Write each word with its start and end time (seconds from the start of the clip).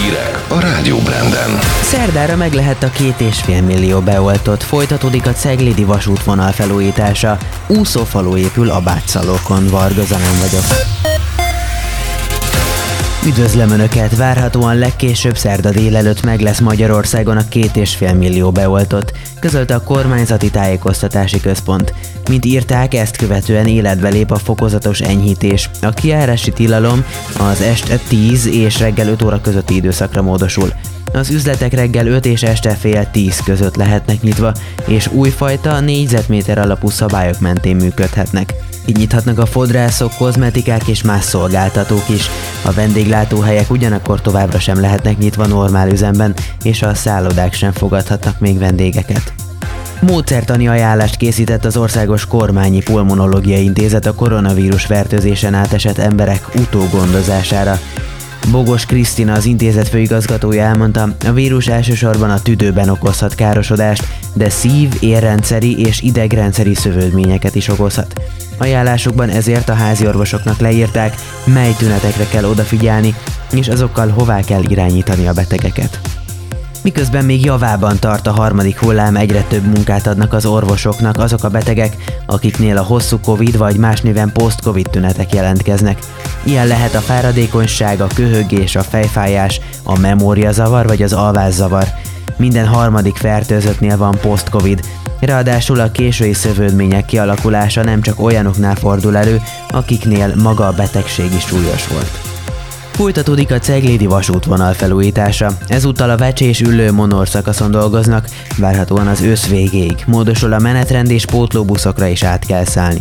Hírek 0.00 0.44
a 0.48 0.60
Rádió 0.60 0.98
Branden. 0.98 1.58
Szerdára 1.82 2.36
meg 2.36 2.52
lehet 2.52 2.82
a 2.82 2.90
két 2.90 3.20
és 3.20 3.40
fél 3.40 3.62
millió 3.62 4.00
beoltott, 4.00 4.62
folytatódik 4.62 5.26
a 5.26 5.32
Ceglidi 5.32 5.84
vasútvonal 5.84 6.52
felújítása. 6.52 7.38
Úszófalu 7.66 8.36
épül 8.36 8.70
a 8.70 8.80
Bátszalókon, 8.80 9.66
Varga 9.66 10.02
nem 10.08 10.38
vagyok. 10.40 10.64
Üdvözlöm 13.26 13.70
Önöket! 13.70 14.16
Várhatóan 14.16 14.78
legkésőbb 14.78 15.36
szerda 15.36 15.70
délelőtt 15.70 16.22
meg 16.22 16.40
lesz 16.40 16.60
Magyarországon 16.60 17.36
a 17.36 17.48
két 17.48 17.76
és 17.76 17.94
fél 17.94 18.14
millió 18.14 18.50
beoltott, 18.50 19.12
közölte 19.40 19.74
a 19.74 19.82
kormányzati 19.82 20.50
tájékoztatási 20.50 21.40
központ. 21.40 21.94
Mint 22.28 22.44
írták, 22.44 22.94
ezt 22.94 23.16
követően 23.16 23.66
életbe 23.66 24.08
lép 24.08 24.30
a 24.30 24.36
fokozatos 24.36 25.00
enyhítés. 25.00 25.70
A 25.82 25.90
kiárási 25.90 26.52
tilalom 26.52 27.04
az 27.38 27.60
este 27.60 27.98
10 28.08 28.46
és 28.46 28.78
reggel 28.78 29.08
5 29.08 29.22
óra 29.22 29.40
közötti 29.40 29.74
időszakra 29.74 30.22
módosul. 30.22 30.72
Az 31.12 31.30
üzletek 31.30 31.72
reggel 31.72 32.06
5 32.06 32.26
és 32.26 32.42
este 32.42 32.70
fél 32.70 33.10
10 33.10 33.40
között 33.44 33.76
lehetnek 33.76 34.20
nyitva, 34.20 34.52
és 34.86 35.06
újfajta 35.12 35.80
négyzetméter 35.80 36.58
alapú 36.58 36.90
szabályok 36.90 37.40
mentén 37.40 37.76
működhetnek. 37.76 38.54
Így 38.86 38.96
nyithatnak 38.96 39.38
a 39.38 39.46
fodrászok, 39.46 40.12
kozmetikák 40.18 40.88
és 40.88 41.02
más 41.02 41.24
szolgáltatók 41.24 42.08
is. 42.08 42.30
A 42.62 42.72
vendéglátóhelyek 42.72 43.70
ugyanakkor 43.70 44.20
továbbra 44.20 44.58
sem 44.58 44.80
lehetnek 44.80 45.18
nyitva 45.18 45.46
normál 45.46 45.88
üzemben, 45.88 46.34
és 46.62 46.82
a 46.82 46.94
szállodák 46.94 47.52
sem 47.52 47.72
fogadhatnak 47.72 48.40
még 48.40 48.58
vendégeket. 48.58 49.32
Módszertani 50.00 50.68
ajánlást 50.68 51.16
készített 51.16 51.64
az 51.64 51.76
Országos 51.76 52.26
Kormányi 52.26 52.82
Pulmonológiai 52.82 53.64
Intézet 53.64 54.06
a 54.06 54.14
koronavírus 54.14 54.84
fertőzésen 54.84 55.54
átesett 55.54 55.98
emberek 55.98 56.48
utógondozására. 56.54 57.78
Bogos 58.50 58.86
Krisztina, 58.86 59.32
az 59.32 59.44
intézet 59.44 59.88
főigazgatója 59.88 60.62
elmondta, 60.62 61.16
a 61.26 61.32
vírus 61.32 61.66
elsősorban 61.66 62.30
a 62.30 62.42
tüdőben 62.42 62.88
okozhat 62.88 63.34
károsodást, 63.34 64.06
de 64.34 64.50
szív, 64.50 64.94
érrendszeri 65.00 65.78
és 65.86 66.00
idegrendszeri 66.00 66.74
szövődményeket 66.74 67.54
is 67.54 67.68
okozhat. 67.68 68.20
Ajánlásukban 68.58 69.28
ezért 69.28 69.68
a 69.68 69.74
házi 69.74 70.06
orvosoknak 70.06 70.58
leírták, 70.58 71.14
mely 71.44 71.74
tünetekre 71.78 72.26
kell 72.26 72.44
odafigyelni, 72.44 73.14
és 73.52 73.68
azokkal 73.68 74.08
hová 74.08 74.40
kell 74.40 74.62
irányítani 74.68 75.26
a 75.26 75.32
betegeket. 75.32 76.00
Miközben 76.84 77.24
még 77.24 77.44
javában 77.44 77.98
tart 77.98 78.26
a 78.26 78.32
harmadik 78.32 78.78
hullám, 78.78 79.16
egyre 79.16 79.42
több 79.42 79.64
munkát 79.64 80.06
adnak 80.06 80.32
az 80.32 80.46
orvosoknak 80.46 81.18
azok 81.18 81.44
a 81.44 81.48
betegek, 81.48 81.96
akiknél 82.26 82.76
a 82.76 82.82
hosszú 82.82 83.20
Covid 83.20 83.58
vagy 83.58 83.76
más 83.76 84.00
néven 84.00 84.32
post-Covid 84.32 84.90
tünetek 84.90 85.34
jelentkeznek. 85.34 85.98
Ilyen 86.42 86.66
lehet 86.66 86.94
a 86.94 87.00
fáradékonyság, 87.00 88.00
a 88.00 88.06
köhögés, 88.14 88.76
a 88.76 88.82
fejfájás, 88.82 89.60
a 89.82 89.98
memóriazavar 89.98 90.86
vagy 90.86 91.02
az 91.02 91.12
alvászavar. 91.12 91.84
Minden 92.36 92.66
harmadik 92.66 93.16
fertőzöttnél 93.16 93.96
van 93.96 94.18
post-Covid, 94.20 94.80
Ráadásul 95.20 95.80
a 95.80 95.90
késői 95.90 96.32
szövődmények 96.32 97.04
kialakulása 97.04 97.82
nem 97.82 98.00
csak 98.00 98.20
olyanoknál 98.20 98.74
fordul 98.74 99.16
elő, 99.16 99.42
akiknél 99.68 100.34
maga 100.42 100.66
a 100.66 100.72
betegség 100.72 101.32
is 101.32 101.44
súlyos 101.44 101.88
volt. 101.88 102.33
Folytatódik 102.94 103.50
a 103.50 103.58
Ceglédi 103.58 104.06
vasútvonal 104.06 104.72
felújítása. 104.72 105.50
Ezúttal 105.68 106.10
a 106.10 106.16
Vecs 106.16 106.40
és 106.40 106.60
Üllő 106.60 106.92
Monor 106.92 107.28
szakaszon 107.28 107.70
dolgoznak, 107.70 108.28
várhatóan 108.58 109.06
az 109.06 109.20
ősz 109.20 109.48
végéig. 109.48 110.04
Módosul 110.06 110.52
a 110.52 110.58
menetrend 110.58 111.10
és 111.10 111.26
pótlóbuszokra 111.26 112.06
is 112.06 112.22
át 112.22 112.46
kell 112.46 112.64
szállni. 112.64 113.00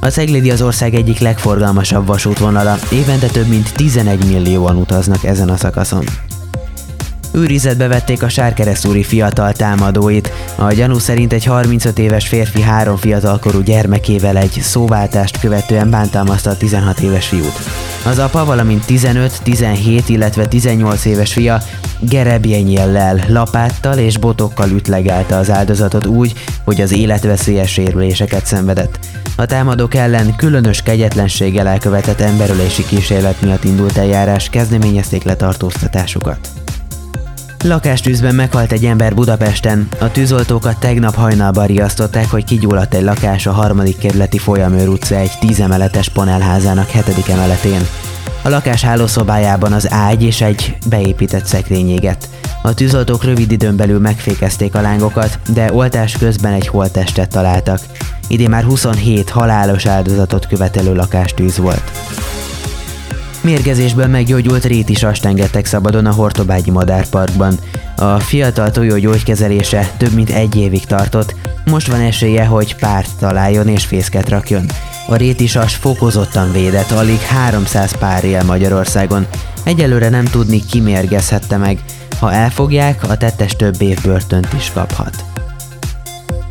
A 0.00 0.06
Ceglédi 0.06 0.50
az 0.50 0.62
ország 0.62 0.94
egyik 0.94 1.18
legforgalmasabb 1.18 2.06
vasútvonala, 2.06 2.78
évente 2.90 3.26
több 3.26 3.46
mint 3.46 3.74
11 3.74 4.24
millióan 4.24 4.76
utaznak 4.76 5.24
ezen 5.24 5.48
a 5.48 5.56
szakaszon. 5.56 6.04
Őrizetbe 7.32 7.88
vették 7.88 8.22
a 8.22 8.28
sárkeresztúri 8.28 9.02
fiatal 9.02 9.52
támadóit. 9.52 10.32
A 10.56 10.72
gyanú 10.72 10.98
szerint 10.98 11.32
egy 11.32 11.44
35 11.44 11.98
éves 11.98 12.28
férfi 12.28 12.60
három 12.60 12.96
fiatalkorú 12.96 13.60
gyermekével 13.60 14.36
egy 14.36 14.58
szóváltást 14.62 15.40
követően 15.40 15.90
bántalmazta 15.90 16.50
a 16.50 16.56
16 16.56 17.00
éves 17.00 17.26
fiút. 17.26 17.87
Az 18.04 18.18
apa, 18.18 18.44
valamint 18.44 18.84
15, 18.84 19.40
17, 19.42 20.08
illetve 20.08 20.46
18 20.46 21.04
éves 21.04 21.32
fia 21.32 21.62
gerebjenyéllel, 22.00 23.24
lapáttal 23.28 23.98
és 23.98 24.16
botokkal 24.16 24.70
ütlegelte 24.70 25.36
az 25.36 25.50
áldozatot 25.50 26.06
úgy, 26.06 26.32
hogy 26.64 26.80
az 26.80 26.92
életveszélyes 26.92 27.72
sérüléseket 27.72 28.46
szenvedett. 28.46 28.98
A 29.36 29.46
támadók 29.46 29.94
ellen 29.94 30.36
különös 30.36 30.82
kegyetlenséggel 30.82 31.68
elkövetett 31.68 32.20
emberölési 32.20 32.84
kísérlet 32.84 33.40
miatt 33.40 33.64
indult 33.64 33.96
eljárás, 33.96 34.50
kezdeményezték 34.50 35.22
letartóztatásukat. 35.22 36.48
Lakástűzben 37.64 38.34
meghalt 38.34 38.72
egy 38.72 38.84
ember 38.84 39.14
Budapesten. 39.14 39.88
A 39.98 40.10
tűzoltókat 40.10 40.78
tegnap 40.78 41.14
hajnalban 41.14 41.66
riasztották, 41.66 42.30
hogy 42.30 42.44
kigyulladt 42.44 42.94
egy 42.94 43.02
lakás 43.02 43.46
a 43.46 43.52
harmadik 43.52 43.98
kerületi 43.98 44.38
Folyamőr 44.38 44.88
utca 44.88 45.16
egy 45.16 45.32
tízemeletes 45.40 46.08
panelházának 46.08 46.90
hetedik 46.90 47.28
emeletén. 47.28 47.80
A 48.42 48.48
lakás 48.48 48.82
hálószobájában 48.82 49.72
az 49.72 49.92
ágy 49.92 50.22
és 50.22 50.40
egy 50.40 50.76
beépített 50.88 51.44
szekrény 51.44 51.90
égett. 51.90 52.28
A 52.62 52.74
tűzoltók 52.74 53.24
rövid 53.24 53.50
időn 53.50 53.76
belül 53.76 53.98
megfékezték 53.98 54.74
a 54.74 54.80
lángokat, 54.80 55.38
de 55.52 55.72
oltás 55.72 56.16
közben 56.16 56.52
egy 56.52 56.66
holttestet 56.66 57.28
találtak. 57.28 57.80
Idén 58.28 58.50
már 58.50 58.64
27 58.64 59.30
halálos 59.30 59.86
áldozatot 59.86 60.46
követelő 60.46 60.94
lakástűz 60.94 61.58
volt. 61.58 61.82
Mérgezésből 63.48 64.06
meggyógyult 64.06 64.64
rétisast 64.64 65.24
engedtek 65.24 65.66
szabadon 65.66 66.06
a 66.06 66.12
Hortobágyi 66.12 66.70
Madárparkban. 66.70 67.58
A 67.96 68.18
fiatal 68.18 68.70
tojó 68.70 68.96
gyógykezelése 68.96 69.90
több 69.96 70.12
mint 70.12 70.30
egy 70.30 70.56
évig 70.56 70.84
tartott, 70.84 71.34
most 71.70 71.86
van 71.86 72.00
esélye, 72.00 72.44
hogy 72.44 72.76
párt 72.76 73.10
találjon 73.18 73.68
és 73.68 73.84
fészket 73.84 74.28
rakjon. 74.28 74.66
A 75.06 75.16
rétisas 75.16 75.74
fokozottan 75.74 76.52
védett, 76.52 76.90
alig 76.90 77.18
300 77.18 77.98
pár 77.98 78.24
él 78.24 78.42
Magyarországon. 78.42 79.26
Egyelőre 79.64 80.08
nem 80.08 80.24
tudni, 80.24 80.64
ki 80.70 80.80
mérgezhette 80.80 81.56
meg. 81.56 81.78
Ha 82.20 82.32
elfogják, 82.32 83.08
a 83.08 83.16
tettes 83.16 83.56
több 83.56 83.82
év 83.82 83.98
börtönt 84.02 84.52
is 84.56 84.70
kaphat. 84.72 85.24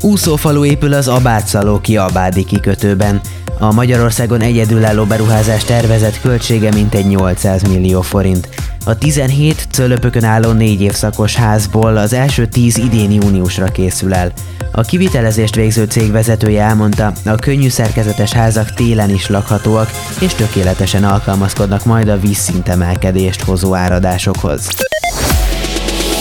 Úszófalu 0.00 0.64
épül 0.64 0.92
az 0.92 1.08
Abátszalóki 1.08 1.96
Abádi 1.96 2.44
kikötőben. 2.44 3.20
A 3.58 3.72
Magyarországon 3.72 4.40
egyedülálló 4.40 5.04
beruházás 5.04 5.64
tervezett 5.64 6.20
költsége 6.20 6.72
mintegy 6.72 7.06
800 7.06 7.62
millió 7.62 8.00
forint. 8.00 8.48
A 8.84 8.98
17 8.98 9.66
cölöpökön 9.70 10.24
álló 10.24 10.52
négy 10.52 10.80
évszakos 10.80 11.34
házból 11.34 11.96
az 11.96 12.12
első 12.12 12.46
10 12.46 12.76
idén 12.76 13.10
júniusra 13.10 13.66
készül 13.66 14.14
el. 14.14 14.32
A 14.72 14.80
kivitelezést 14.80 15.54
végző 15.54 15.84
cég 15.84 16.10
vezetője 16.10 16.62
elmondta, 16.62 17.12
a 17.24 17.34
könnyű 17.34 17.68
szerkezetes 17.68 18.32
házak 18.32 18.74
télen 18.74 19.10
is 19.10 19.28
lakhatóak, 19.28 19.90
és 20.20 20.34
tökéletesen 20.34 21.04
alkalmazkodnak 21.04 21.84
majd 21.84 22.08
a 22.08 22.18
vízszintemelkedést 22.18 23.42
hozó 23.42 23.74
áradásokhoz. 23.74 24.68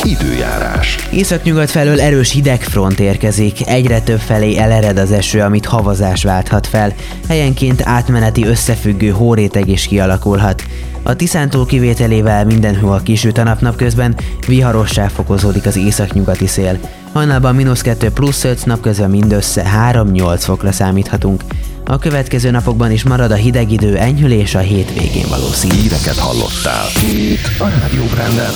Időjárás. 0.06 0.98
Északnyugat 1.12 1.72
felől 1.72 2.02
erős 2.02 2.32
hidegfront 2.32 3.00
érkezik, 3.00 3.68
egyre 3.68 4.02
több 4.02 4.20
felé 4.20 4.58
elered 4.58 4.98
az 4.98 5.12
eső, 5.12 5.42
amit 5.42 5.66
havazás 5.66 6.24
válthat 6.24 6.68
fel. 6.68 6.94
Helyenként 7.28 7.82
átmeneti 7.86 8.46
összefüggő 8.46 9.10
hóréteg 9.10 9.68
is 9.68 9.88
kialakulhat. 9.88 10.64
A 11.04 11.16
Tiszántól 11.16 11.66
kivételével 11.66 12.46
mindenhol 12.46 13.02
kisüt 13.04 13.38
a 13.38 13.44
nap 13.44 13.62
napközben, 13.62 14.16
viharossá 14.48 15.08
fokozódik 15.08 15.66
az 15.66 15.78
északnyugati 15.78 16.48
szél. 16.48 16.80
Hajnalban 17.14 17.56
mínusz 17.56 17.82
2 17.82 18.10
plusz 18.10 18.44
5, 18.44 18.66
napközben 18.66 19.10
mindössze 19.10 19.66
3-8 19.92 20.38
fokra 20.40 20.72
számíthatunk. 20.72 21.44
A 21.86 21.98
következő 21.98 22.52
napokban 22.52 22.92
is 22.92 23.04
marad 23.04 23.32
a 23.32 23.36
hideg 23.36 23.72
idő, 23.72 23.98
enyhülés 23.98 24.56
a 24.56 24.60
hétvégén 24.60 25.28
valószínű. 25.30 25.74
Híreket 25.74 26.18
hallottál. 26.18 26.86
Itt 27.02 27.60
a 27.60 27.70
Rádió 27.80 28.04
Branden. 28.04 28.54